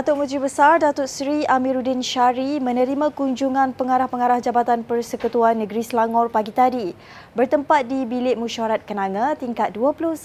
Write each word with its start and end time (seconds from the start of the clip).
Datuk 0.00 0.16
Menteri 0.16 0.40
Besar 0.40 0.80
Datuk 0.80 1.04
Seri 1.04 1.44
Amiruddin 1.44 2.00
Syari 2.00 2.56
menerima 2.56 3.12
kunjungan 3.12 3.76
pengarah-pengarah 3.76 4.40
Jabatan 4.40 4.80
Persekutuan 4.80 5.60
Negeri 5.60 5.84
Selangor 5.84 6.32
pagi 6.32 6.56
tadi 6.56 6.96
bertempat 7.36 7.84
di 7.84 8.08
Bilik 8.08 8.40
Mesyuarat 8.40 8.80
Kenanga 8.88 9.36
tingkat 9.36 9.76
21 9.76 10.16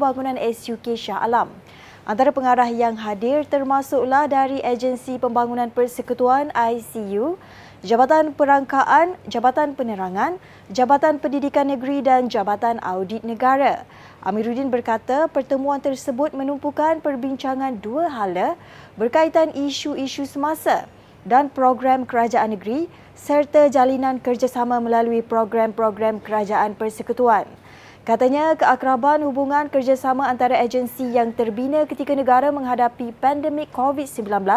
bangunan 0.00 0.32
SUK 0.32 0.96
Shah 0.96 1.20
Alam. 1.20 1.52
Antara 2.08 2.32
pengarah 2.32 2.72
yang 2.72 2.96
hadir 2.96 3.44
termasuklah 3.44 4.32
dari 4.32 4.64
Agensi 4.64 5.20
Pembangunan 5.20 5.68
Persekutuan 5.68 6.48
ICU, 6.56 7.36
Jabatan 7.78 8.34
Perangkaan, 8.34 9.14
Jabatan 9.30 9.78
Penerangan, 9.78 10.42
Jabatan 10.66 11.22
Pendidikan 11.22 11.70
Negeri 11.70 12.02
dan 12.02 12.26
Jabatan 12.26 12.82
Audit 12.82 13.22
Negara. 13.22 13.86
Amiruddin 14.18 14.66
berkata 14.66 15.30
pertemuan 15.30 15.78
tersebut 15.78 16.34
menumpukan 16.34 16.98
perbincangan 16.98 17.78
dua 17.78 18.10
hala 18.10 18.58
berkaitan 18.98 19.54
isu-isu 19.54 20.26
semasa 20.26 20.90
dan 21.22 21.46
program 21.54 22.02
kerajaan 22.02 22.58
negeri 22.58 22.90
serta 23.14 23.70
jalinan 23.70 24.18
kerjasama 24.18 24.82
melalui 24.82 25.22
program-program 25.22 26.18
kerajaan 26.18 26.74
persekutuan. 26.74 27.46
Katanya 28.08 28.56
keakraban 28.56 29.20
hubungan 29.20 29.68
kerjasama 29.68 30.32
antara 30.32 30.56
agensi 30.64 31.12
yang 31.12 31.28
terbina 31.28 31.84
ketika 31.84 32.16
negara 32.16 32.48
menghadapi 32.48 33.12
pandemik 33.20 33.68
COVID-19 33.68 34.48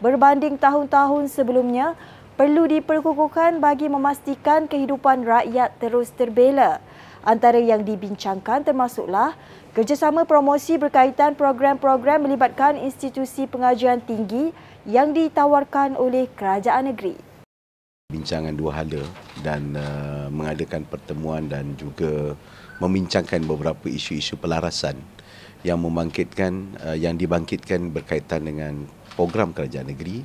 berbanding 0.00 0.56
tahun-tahun 0.56 1.28
sebelumnya 1.28 1.92
perlu 2.36 2.68
diperkukuhkan 2.68 3.64
bagi 3.64 3.88
memastikan 3.88 4.68
kehidupan 4.68 5.24
rakyat 5.24 5.72
terus 5.80 6.12
terbela. 6.12 6.84
Antara 7.26 7.58
yang 7.58 7.82
dibincangkan 7.82 8.62
termasuklah 8.62 9.34
kerjasama 9.74 10.28
promosi 10.28 10.78
berkaitan 10.78 11.34
program-program 11.34 12.28
melibatkan 12.28 12.78
institusi 12.78 13.48
pengajian 13.48 13.98
tinggi 14.04 14.54
yang 14.86 15.10
ditawarkan 15.10 15.98
oleh 15.98 16.30
kerajaan 16.36 16.92
negeri. 16.92 17.18
Bincangan 18.12 18.54
dua 18.54 18.84
hala 18.84 19.02
dan 19.42 19.74
uh, 19.74 20.30
mengadakan 20.30 20.86
pertemuan 20.86 21.50
dan 21.50 21.74
juga 21.74 22.38
membincangkan 22.78 23.42
beberapa 23.42 23.90
isu-isu 23.90 24.38
pelarasan 24.38 24.94
yang 25.66 25.82
membangkitkan 25.82 26.78
uh, 26.86 26.94
yang 26.94 27.18
dibangkitkan 27.18 27.90
berkaitan 27.90 28.46
dengan 28.46 28.86
program 29.18 29.50
kerajaan 29.50 29.90
negeri 29.90 30.22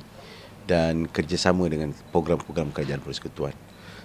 dan 0.66 1.08
kerjasama 1.10 1.66
dengan 1.66 1.90
program-program 2.14 2.70
kerajaan 2.70 3.02
persekutuan 3.02 3.54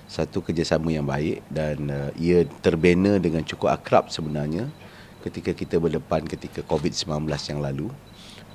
satu 0.08 0.40
kerjasama 0.40 0.96
yang 0.96 1.04
baik 1.04 1.44
dan 1.52 1.92
uh, 1.92 2.10
ia 2.16 2.48
terbina 2.64 3.20
dengan 3.20 3.44
cukup 3.44 3.76
akrab 3.76 4.08
sebenarnya 4.08 4.72
ketika 5.20 5.52
kita 5.52 5.76
berdepan 5.84 6.24
ketika 6.24 6.64
COVID-19 6.64 7.28
yang 7.28 7.60
lalu 7.60 7.88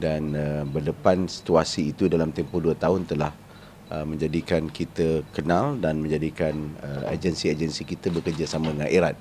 dan 0.01 0.33
uh, 0.33 0.65
berdepan 0.65 1.29
situasi 1.29 1.93
itu 1.93 2.09
dalam 2.09 2.33
tempoh 2.33 2.65
dua 2.65 2.73
tahun 2.73 3.05
telah 3.05 3.37
uh, 3.93 4.09
menjadikan 4.09 4.73
kita 4.73 5.21
kenal 5.37 5.77
dan 5.77 6.01
menjadikan 6.01 6.73
uh, 6.81 7.13
agensi-agensi 7.13 7.85
kita 7.85 8.09
bekerjasama 8.09 8.73
dengan 8.73 8.89
erat 8.89 9.17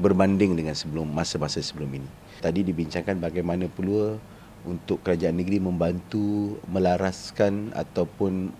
berbanding 0.00 0.56
dengan 0.56 0.74
sebelum 0.74 1.06
masa-masa 1.06 1.62
sebelum 1.62 2.00
ini. 2.00 2.08
Tadi 2.40 2.66
dibincangkan 2.66 3.20
bagaimana 3.20 3.70
perlu 3.70 4.18
untuk 4.64 5.04
kerajaan 5.04 5.36
negeri 5.36 5.60
membantu 5.60 6.56
melaraskan 6.68 7.72
ataupun 7.76 8.52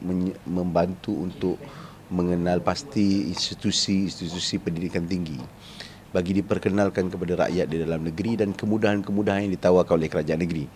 membantu 0.46 1.12
untuk 1.16 1.56
mengenal 2.12 2.60
pasti 2.60 3.32
institusi-institusi 3.32 4.60
pendidikan 4.60 5.08
tinggi 5.08 5.40
bagi 6.14 6.36
diperkenalkan 6.38 7.10
kepada 7.10 7.48
rakyat 7.48 7.66
di 7.66 7.82
dalam 7.82 8.06
negeri 8.06 8.38
dan 8.38 8.54
kemudahan-kemudahan 8.54 9.50
yang 9.50 9.54
ditawarkan 9.58 9.98
oleh 9.98 10.06
kerajaan 10.12 10.40
negeri. 10.46 10.66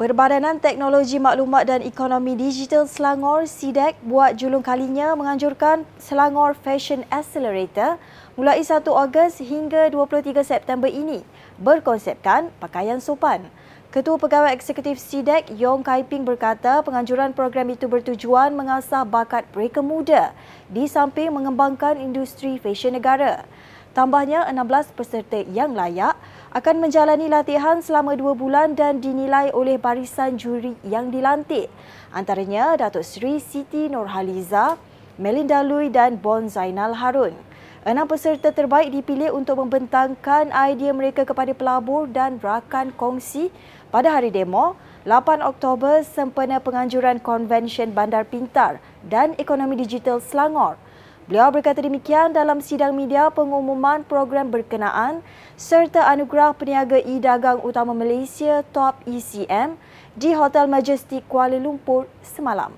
Perbadanan 0.00 0.56
Teknologi 0.56 1.20
Maklumat 1.20 1.68
dan 1.68 1.84
Ekonomi 1.84 2.32
Digital 2.32 2.88
Selangor 2.88 3.44
SIDEC 3.44 4.00
buat 4.00 4.32
julung 4.32 4.64
kalinya 4.64 5.12
menganjurkan 5.12 5.84
Selangor 6.00 6.56
Fashion 6.56 7.04
Accelerator 7.12 8.00
mulai 8.32 8.64
1 8.64 8.80
Ogos 8.88 9.44
hingga 9.44 9.92
23 9.92 10.40
September 10.40 10.88
ini 10.88 11.20
berkonsepkan 11.60 12.48
pakaian 12.56 12.96
sopan. 12.96 13.44
Ketua 13.90 14.22
Pegawai 14.22 14.54
Eksekutif 14.54 15.02
SIDEC, 15.02 15.50
Yong 15.58 15.82
Kai 15.82 16.06
Ping 16.06 16.22
berkata 16.22 16.78
penganjuran 16.78 17.34
program 17.34 17.74
itu 17.74 17.90
bertujuan 17.90 18.54
mengasah 18.54 19.02
bakat 19.02 19.42
mereka 19.50 19.82
muda 19.82 20.30
di 20.70 20.86
samping 20.86 21.34
mengembangkan 21.34 21.98
industri 21.98 22.54
fashion 22.62 22.94
negara. 22.94 23.42
Tambahnya, 23.90 24.46
16 24.46 24.94
peserta 24.94 25.42
yang 25.42 25.74
layak 25.74 26.14
akan 26.54 26.86
menjalani 26.86 27.26
latihan 27.26 27.82
selama 27.82 28.14
dua 28.14 28.38
bulan 28.38 28.78
dan 28.78 29.02
dinilai 29.02 29.50
oleh 29.50 29.74
barisan 29.74 30.38
juri 30.38 30.78
yang 30.86 31.10
dilantik. 31.10 31.66
Antaranya 32.14 32.78
Datuk 32.78 33.02
Seri 33.02 33.42
Siti 33.42 33.90
Nurhaliza, 33.90 34.78
Melinda 35.18 35.66
Lui 35.66 35.90
dan 35.90 36.14
Bon 36.14 36.46
Zainal 36.46 36.94
Harun. 36.94 37.34
Enam 37.80 38.04
peserta 38.04 38.52
terbaik 38.52 38.92
dipilih 38.92 39.32
untuk 39.32 39.56
membentangkan 39.56 40.52
idea 40.52 40.92
mereka 40.92 41.24
kepada 41.24 41.56
pelabur 41.56 42.04
dan 42.04 42.36
rakan 42.36 42.92
kongsi 42.92 43.48
pada 43.88 44.12
hari 44.12 44.28
demo, 44.28 44.76
8 45.08 45.40
Oktober 45.40 46.04
sempena 46.04 46.60
penganjuran 46.60 47.16
Konvensyen 47.16 47.88
Bandar 47.96 48.28
Pintar 48.28 48.84
dan 49.08 49.32
Ekonomi 49.40 49.80
Digital 49.80 50.20
Selangor. 50.20 50.76
Beliau 51.24 51.48
berkata 51.48 51.80
demikian 51.80 52.36
dalam 52.36 52.60
sidang 52.60 52.92
media 52.92 53.32
pengumuman 53.32 54.04
program 54.04 54.52
berkenaan 54.52 55.24
serta 55.56 56.04
anugerah 56.04 56.52
peniaga 56.52 57.00
e-dagang 57.00 57.64
utama 57.64 57.96
Malaysia 57.96 58.60
Top 58.76 59.00
ECM 59.08 59.80
di 60.12 60.36
Hotel 60.36 60.68
Majestic 60.68 61.24
Kuala 61.32 61.56
Lumpur 61.56 62.04
semalam. 62.20 62.76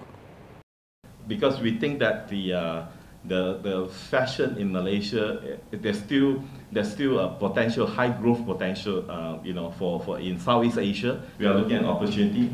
Because 1.27 1.59
we 1.59 1.75
think 1.75 1.99
that 1.99 2.31
the 2.31 2.55
uh, 2.55 3.02
the 3.25 3.59
the 3.63 3.87
fashion 3.87 4.59
in 4.59 4.73
Malaysia 4.73 5.39
eh, 5.47 5.79
there's 5.79 5.99
still 5.99 6.43
there's 6.73 6.91
still 6.91 7.19
a 7.19 7.29
potential 7.39 7.87
high 7.87 8.11
growth 8.11 8.45
potential 8.45 9.07
uh, 9.07 9.39
you 9.45 9.55
know 9.55 9.71
for 9.79 10.01
for 10.03 10.19
in 10.19 10.39
Southeast 10.39 10.79
Asia 10.79 11.23
we 11.39 11.47
are 11.47 11.55
looking 11.55 11.77
at 11.79 11.85
opportunity 11.85 12.51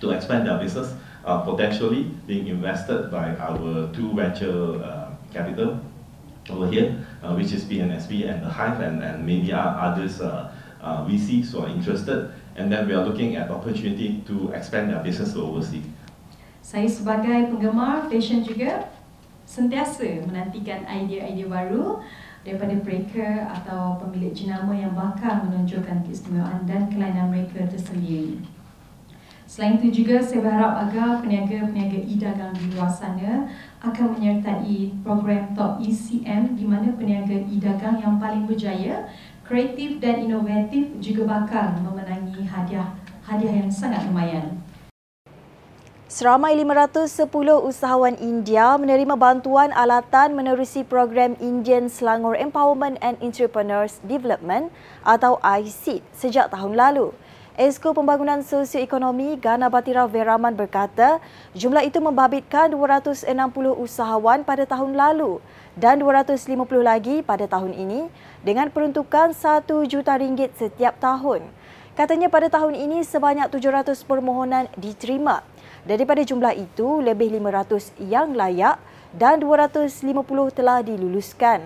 to 0.00 0.10
expand 0.10 0.48
our 0.48 0.58
business 0.58 0.94
uh, 1.24 1.40
potentially 1.44 2.08
being 2.26 2.48
invested 2.48 3.10
by 3.10 3.36
our 3.36 3.92
two 3.92 4.12
venture 4.16 4.80
uh, 4.80 5.12
capital 5.32 5.76
over 6.48 6.68
here 6.68 6.96
uh, 7.22 7.34
which 7.36 7.52
is 7.52 7.64
PNSP 7.64 8.28
and 8.28 8.42
the 8.42 8.48
Hive 8.48 8.80
and, 8.80 9.02
and 9.04 9.24
maybe 9.26 9.52
others 9.52 10.20
uh, 10.20 10.52
uh, 10.80 11.04
VCs 11.04 11.52
who 11.52 11.60
are 11.60 11.68
interested 11.68 12.32
and 12.56 12.72
then 12.72 12.88
we 12.88 12.94
are 12.94 13.04
looking 13.04 13.36
at 13.36 13.50
opportunity 13.50 14.22
to 14.26 14.52
expand 14.52 14.94
our 14.94 15.02
business 15.02 15.36
overseas. 15.36 15.84
Saya 16.64 16.88
sebagai 16.88 17.52
penggemar 17.52 18.08
fashion 18.08 18.40
juga 18.40 18.88
sentiasa 19.54 20.26
menantikan 20.26 20.82
idea-idea 20.82 21.46
baru 21.46 22.02
daripada 22.42 22.74
mereka 22.82 23.46
atau 23.54 24.02
pemilik 24.02 24.34
jenama 24.34 24.74
yang 24.74 24.90
bakal 24.98 25.46
menonjolkan 25.46 26.02
keistimewaan 26.02 26.66
dan 26.66 26.90
kelainan 26.90 27.30
mereka 27.30 27.62
tersendiri. 27.70 28.42
Selain 29.46 29.78
itu 29.78 30.02
juga 30.02 30.18
saya 30.18 30.42
berharap 30.42 30.90
agar 30.90 31.22
peniaga-peniaga 31.22 32.02
e-dagang 32.10 32.50
di 32.58 32.74
luar 32.74 32.90
sana 32.90 33.46
akan 33.78 34.18
menyertai 34.18 34.98
program 35.06 35.54
Top 35.54 35.78
ECM 35.78 36.58
di 36.58 36.66
mana 36.66 36.90
peniaga 36.98 37.38
e-dagang 37.46 38.02
yang 38.02 38.18
paling 38.18 38.50
berjaya, 38.50 39.06
kreatif 39.46 40.02
dan 40.02 40.26
inovatif 40.26 40.98
juga 40.98 41.38
bakal 41.38 41.78
memenangi 41.86 42.42
hadiah 42.42 42.98
hadiah 43.22 43.62
yang 43.62 43.70
sangat 43.70 44.04
lumayan. 44.10 44.63
Seramai 46.14 46.54
510 46.62 47.26
usahawan 47.66 48.14
India 48.22 48.78
menerima 48.78 49.18
bantuan 49.18 49.74
alatan 49.74 50.38
menerusi 50.38 50.86
program 50.86 51.34
Indian 51.42 51.90
Selangor 51.90 52.38
Empowerment 52.38 53.02
and 53.02 53.18
Entrepreneurs 53.18 53.98
Development 54.06 54.70
atau 55.02 55.42
ICED 55.42 56.06
sejak 56.14 56.54
tahun 56.54 56.78
lalu. 56.78 57.10
Esko 57.58 57.90
Pembangunan 57.90 58.46
Sosioekonomi 58.46 59.42
Gana 59.42 59.66
Batira 59.66 60.06
Veraman 60.06 60.54
berkata 60.54 61.18
jumlah 61.50 61.82
itu 61.82 61.98
membabitkan 61.98 62.70
260 62.70 63.26
usahawan 63.74 64.46
pada 64.46 64.70
tahun 64.70 64.94
lalu 64.94 65.42
dan 65.74 65.98
250 65.98 66.46
lagi 66.78 67.26
pada 67.26 67.50
tahun 67.50 67.74
ini 67.74 68.06
dengan 68.46 68.70
peruntukan 68.70 69.34
1 69.34 69.66
juta 69.90 70.14
ringgit 70.14 70.54
setiap 70.54 70.94
tahun. 71.02 71.42
Katanya 71.98 72.30
pada 72.30 72.46
tahun 72.46 72.78
ini 72.78 73.02
sebanyak 73.02 73.50
700 73.50 73.98
permohonan 74.06 74.70
diterima 74.78 75.42
Daripada 75.84 76.24
jumlah 76.24 76.56
itu, 76.56 77.04
lebih 77.04 77.28
500 77.36 77.92
yang 78.00 78.32
layak 78.32 78.80
dan 79.12 79.36
250 79.36 79.92
telah 80.56 80.80
diluluskan. 80.80 81.60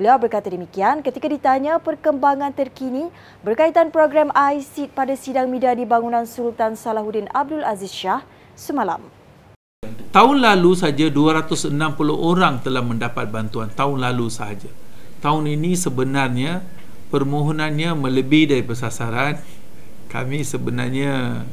Beliau 0.00 0.16
berkata 0.16 0.48
demikian 0.48 1.04
ketika 1.04 1.28
ditanya 1.28 1.76
perkembangan 1.76 2.56
terkini 2.56 3.12
berkaitan 3.44 3.92
program 3.92 4.32
ICT 4.32 4.96
pada 4.96 5.12
sidang 5.12 5.52
media 5.52 5.76
di 5.76 5.84
bangunan 5.84 6.24
Sultan 6.24 6.80
Salahuddin 6.80 7.28
Abdul 7.34 7.60
Aziz 7.60 7.92
Shah 7.92 8.24
semalam. 8.56 9.04
Tahun 10.08 10.36
lalu 10.40 10.72
saja 10.72 11.12
260 11.12 11.76
orang 12.14 12.64
telah 12.64 12.80
mendapat 12.80 13.28
bantuan 13.28 13.68
tahun 13.68 14.00
lalu 14.00 14.32
sahaja. 14.32 14.72
Tahun 15.20 15.44
ini 15.44 15.76
sebenarnya 15.76 16.64
permohonannya 17.12 17.92
melebihi 17.92 18.48
dari 18.48 18.64
sasaran. 18.72 19.36
Kami 20.08 20.40
sebenarnya 20.40 21.44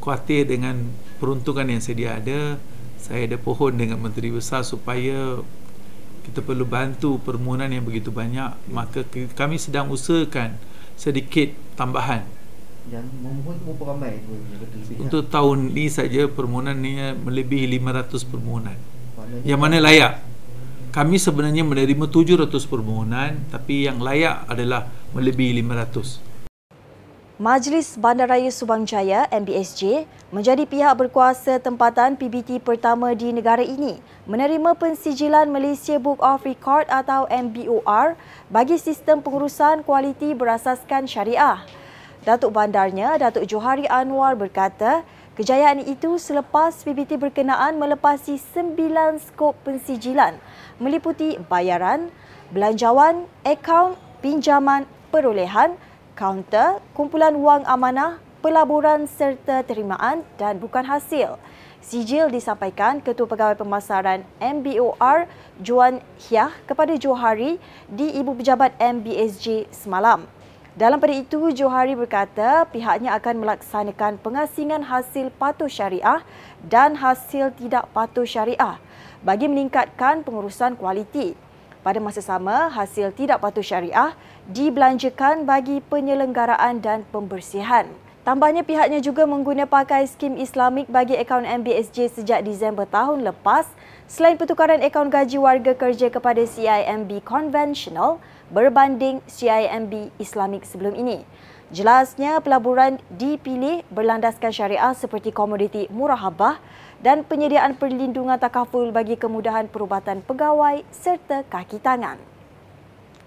khuatir 0.00 0.48
dengan 0.48 0.90
peruntungan 1.20 1.68
yang 1.68 1.84
sedia 1.84 2.16
ada. 2.18 2.56
Saya 3.00 3.28
ada 3.28 3.38
pohon 3.40 3.76
dengan 3.76 4.00
menteri 4.00 4.32
besar 4.32 4.64
supaya 4.64 5.40
kita 6.24 6.44
perlu 6.44 6.68
bantu 6.68 7.16
permohonan 7.20 7.72
yang 7.72 7.84
begitu 7.84 8.12
banyak. 8.12 8.56
Maka 8.68 9.04
kami 9.36 9.56
sedang 9.56 9.88
usahakan 9.92 10.56
sedikit 10.96 11.52
tambahan. 11.76 12.24
Yang 12.88 13.06
memohon 13.20 13.56
berapa 13.64 13.82
ramai 13.92 14.18
untuk 14.96 15.28
tahun 15.28 15.76
ini 15.76 15.92
saja 15.92 16.26
permohonan 16.26 16.76
ni 16.80 16.96
melebihi 16.96 17.76
500 17.80 18.24
permohonan. 18.24 18.78
Yang 19.44 19.60
mana 19.60 19.76
layak? 19.84 20.14
Kami 20.90 21.22
sebenarnya 21.22 21.62
menerima 21.62 22.10
700 22.10 22.50
permohonan 22.66 23.46
tapi 23.52 23.86
yang 23.86 24.02
layak 24.02 24.48
adalah 24.50 24.90
melebihi 25.14 25.62
500 25.62 26.29
Majlis 27.40 27.96
Bandaraya 27.96 28.52
Subang 28.52 28.84
Jaya 28.84 29.24
MBSJ 29.32 30.04
menjadi 30.28 30.68
pihak 30.68 30.92
berkuasa 30.92 31.56
tempatan 31.56 32.12
PBT 32.12 32.60
pertama 32.60 33.16
di 33.16 33.32
negara 33.32 33.64
ini 33.64 33.96
menerima 34.28 34.76
pensijilan 34.76 35.48
Malaysia 35.48 35.96
Book 35.96 36.20
of 36.20 36.44
Record 36.44 36.84
atau 36.92 37.24
MBOR 37.32 38.12
bagi 38.52 38.76
sistem 38.76 39.24
pengurusan 39.24 39.80
kualiti 39.88 40.36
berasaskan 40.36 41.08
syariah. 41.08 41.64
Datuk 42.28 42.52
Bandarnya, 42.52 43.16
Datuk 43.16 43.48
Johari 43.48 43.88
Anwar 43.88 44.36
berkata, 44.36 45.00
kejayaan 45.40 45.80
itu 45.80 46.20
selepas 46.20 46.84
PBT 46.84 47.16
berkenaan 47.16 47.80
melepasi 47.80 48.36
sembilan 48.36 49.16
skop 49.16 49.56
pensijilan 49.64 50.36
meliputi 50.76 51.40
bayaran, 51.48 52.12
belanjawan, 52.52 53.24
akaun, 53.48 53.96
pinjaman, 54.20 54.84
perolehan, 55.08 55.80
kaunter, 56.20 56.84
kumpulan 56.92 57.32
wang 57.40 57.64
amanah, 57.64 58.20
pelaburan 58.44 59.08
serta 59.08 59.64
terimaan 59.64 60.20
dan 60.36 60.60
bukan 60.60 60.84
hasil. 60.84 61.40
Sijil 61.80 62.28
disampaikan 62.28 63.00
Ketua 63.00 63.24
Pegawai 63.24 63.56
Pemasaran 63.56 64.28
MBOR 64.36 65.24
Juan 65.64 66.04
Hiah 66.28 66.52
kepada 66.68 66.92
Johari 67.00 67.56
di 67.88 68.20
Ibu 68.20 68.36
Pejabat 68.36 68.76
MBSJ 68.76 69.72
semalam. 69.72 70.28
Dalam 70.76 71.00
pada 71.00 71.16
itu, 71.16 71.56
Johari 71.56 71.96
berkata 71.96 72.68
pihaknya 72.68 73.16
akan 73.16 73.40
melaksanakan 73.40 74.20
pengasingan 74.20 74.84
hasil 74.84 75.32
patuh 75.40 75.72
syariah 75.72 76.20
dan 76.60 77.00
hasil 77.00 77.56
tidak 77.56 77.88
patuh 77.96 78.28
syariah 78.28 78.76
bagi 79.24 79.48
meningkatkan 79.48 80.20
pengurusan 80.20 80.76
kualiti. 80.76 81.32
Pada 81.80 81.96
masa 81.96 82.20
sama, 82.20 82.68
hasil 82.68 83.08
tidak 83.16 83.40
patuh 83.40 83.64
syariah 83.64 84.12
dibelanjakan 84.52 85.48
bagi 85.48 85.80
penyelenggaraan 85.80 86.84
dan 86.84 87.08
pembersihan. 87.08 87.88
Tambahnya 88.20 88.60
pihaknya 88.60 89.00
juga 89.00 89.24
mengguna 89.24 89.64
pakai 89.64 90.04
skim 90.04 90.36
Islamik 90.36 90.92
bagi 90.92 91.16
akaun 91.16 91.48
MBSJ 91.48 92.20
sejak 92.20 92.44
Disember 92.44 92.84
tahun 92.84 93.24
lepas 93.24 93.64
selain 94.04 94.36
pertukaran 94.36 94.84
akaun 94.84 95.08
gaji 95.08 95.40
warga 95.40 95.72
kerja 95.72 96.12
kepada 96.12 96.44
CIMB 96.44 97.24
konvensional 97.24 98.20
berbanding 98.52 99.24
CIMB 99.24 100.12
Islamik 100.20 100.68
sebelum 100.68 101.00
ini. 101.00 101.24
Jelasnya 101.72 102.44
pelaburan 102.44 103.00
dipilih 103.08 103.88
berlandaskan 103.88 104.52
syariah 104.52 104.92
seperti 104.92 105.32
komoditi 105.32 105.88
murahabah 105.88 106.60
dan 107.00 107.24
penyediaan 107.24 107.76
perlindungan 107.76 108.36
takaful 108.36 108.92
bagi 108.92 109.16
kemudahan 109.16 109.68
perubatan 109.68 110.20
pegawai 110.24 110.84
serta 110.92 111.44
kaki 111.48 111.80
tangan. 111.80 112.20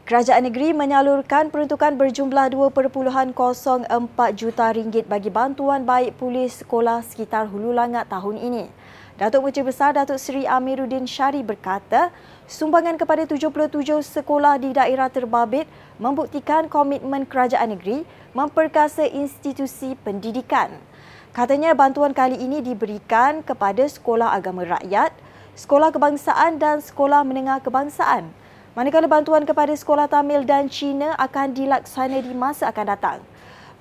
Kerajaan 0.04 0.44
negeri 0.44 0.76
menyalurkan 0.76 1.48
peruntukan 1.48 1.96
berjumlah 1.96 2.52
2.04 2.52 3.88
juta 4.36 4.68
ringgit 4.76 5.08
bagi 5.08 5.32
bantuan 5.32 5.88
baik 5.88 6.20
polis 6.20 6.60
sekolah 6.60 7.00
sekitar 7.08 7.48
Hulu 7.48 7.72
Langat 7.72 8.12
tahun 8.12 8.36
ini. 8.36 8.68
Datuk 9.16 9.48
Menteri 9.48 9.64
Besar 9.64 9.96
Datuk 9.96 10.20
Seri 10.20 10.44
Amiruddin 10.44 11.08
Syari 11.08 11.40
berkata, 11.40 12.12
sumbangan 12.52 13.00
kepada 13.00 13.24
77 13.24 14.04
sekolah 14.04 14.60
di 14.60 14.76
daerah 14.76 15.08
terbabit 15.08 15.72
membuktikan 16.04 16.68
komitmen 16.68 17.24
kerajaan 17.24 17.72
negeri 17.72 18.04
memperkasa 18.36 19.08
institusi 19.08 19.96
pendidikan. 20.04 20.84
Katanya 21.34 21.74
bantuan 21.74 22.14
kali 22.14 22.38
ini 22.38 22.62
diberikan 22.62 23.42
kepada 23.42 23.82
sekolah 23.90 24.38
agama 24.38 24.70
rakyat, 24.70 25.10
sekolah 25.58 25.90
kebangsaan 25.90 26.62
dan 26.62 26.78
sekolah 26.78 27.26
menengah 27.26 27.58
kebangsaan. 27.58 28.30
Manakala 28.78 29.10
bantuan 29.10 29.42
kepada 29.42 29.74
sekolah 29.74 30.06
Tamil 30.06 30.46
dan 30.46 30.70
Cina 30.70 31.18
akan 31.18 31.58
dilaksana 31.58 32.22
di 32.22 32.38
masa 32.38 32.70
akan 32.70 32.86
datang. 32.86 33.18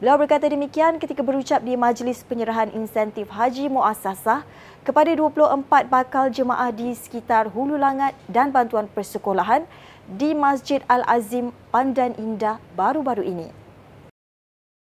Beliau 0.00 0.16
berkata 0.16 0.48
demikian 0.48 0.96
ketika 0.96 1.20
berucap 1.20 1.60
di 1.60 1.76
Majlis 1.76 2.24
Penyerahan 2.24 2.72
Insentif 2.72 3.28
Haji 3.28 3.68
Muassasah 3.68 4.48
kepada 4.80 5.12
24 5.12 5.92
bakal 5.92 6.32
jemaah 6.32 6.72
di 6.72 6.96
sekitar 6.96 7.52
Hulu 7.52 7.76
Langat 7.76 8.16
dan 8.32 8.48
bantuan 8.48 8.88
persekolahan 8.88 9.68
di 10.08 10.32
Masjid 10.32 10.80
Al-Azim 10.88 11.52
Pandan 11.68 12.16
Indah 12.16 12.56
baru-baru 12.80 13.28
ini. 13.28 13.52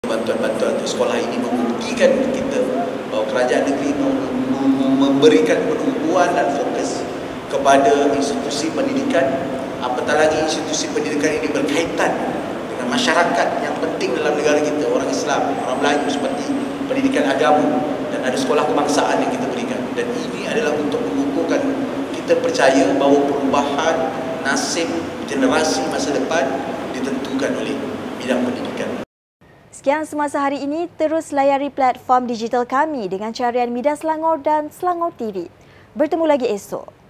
Bantuan-bantuan 0.07 0.79
sekolah 0.87 1.19
ini 1.19 1.64
membuktikan 1.85 2.33
kita 2.33 2.59
bahawa 3.13 3.25
kerajaan 3.29 3.65
negeri 3.69 3.93
memberikan 5.05 5.59
penumpuan 5.69 6.33
dan 6.33 6.49
fokus 6.57 7.05
kepada 7.53 8.09
institusi 8.17 8.73
pendidikan 8.73 9.37
apatah 9.85 10.17
lagi 10.17 10.41
institusi 10.49 10.89
pendidikan 10.97 11.45
ini 11.45 11.53
berkaitan 11.53 12.09
dengan 12.73 12.89
masyarakat 12.89 13.49
yang 13.61 13.77
penting 13.85 14.17
dalam 14.17 14.33
negara 14.33 14.65
kita 14.65 14.89
orang 14.89 15.13
Islam, 15.13 15.53
orang 15.61 15.79
Melayu 15.85 16.09
seperti 16.09 16.45
pendidikan 16.89 17.29
agama 17.29 17.85
dan 18.09 18.25
ada 18.25 18.37
sekolah 18.41 18.65
kebangsaan 18.65 19.21
yang 19.21 19.29
kita 19.29 19.45
berikan 19.53 19.81
dan 19.93 20.09
ini 20.09 20.49
adalah 20.49 20.73
untuk 20.81 21.05
mengukuhkan 21.05 21.61
kita 22.17 22.41
percaya 22.41 22.97
bahawa 22.97 23.21
perubahan 23.29 23.97
nasib 24.41 24.89
generasi 25.29 25.85
masa 25.93 26.17
depan 26.17 26.49
ditentukan 26.97 27.53
oleh 27.61 27.77
bidang 28.17 28.41
pendidikan. 28.41 29.04
Sekian 29.75 30.07
semasa 30.07 30.39
hari 30.39 30.63
ini, 30.63 30.87
terus 30.87 31.35
layari 31.35 31.67
platform 31.67 32.31
digital 32.31 32.63
kami 32.63 33.11
dengan 33.11 33.35
carian 33.35 33.75
Midas 33.75 34.07
Selangor 34.07 34.39
dan 34.39 34.71
Selangor 34.71 35.11
TV. 35.19 35.51
Bertemu 35.99 36.31
lagi 36.31 36.47
esok. 36.47 37.04